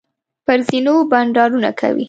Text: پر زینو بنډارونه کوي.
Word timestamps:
پر 0.45 0.59
زینو 0.67 0.95
بنډارونه 1.11 1.69
کوي. 1.79 1.99